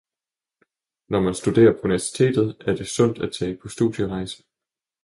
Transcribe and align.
Når 1.09 1.19
man 1.21 1.33
studerer 1.35 1.71
på 1.73 1.79
universitetet 1.83 2.57
er 2.67 2.75
det 2.75 2.87
sundt 2.87 3.17
at 3.21 3.33
tage 3.39 3.57
på 3.57 3.67
studierejse. 3.67 4.43